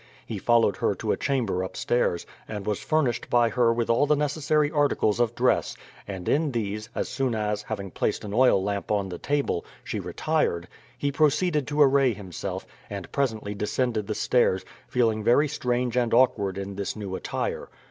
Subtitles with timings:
[0.25, 4.15] He followed her to a chamber upstairs, and was furnished by her with all the
[4.15, 5.77] necessary articles of dress;
[6.07, 9.99] and in these, as soon as, having placed an oil lamp on the table, she
[9.99, 10.67] retired,
[10.97, 16.57] he proceeded to array himself, and presently descended the stairs, feeling very strange and awkward
[16.57, 17.69] in this new attire.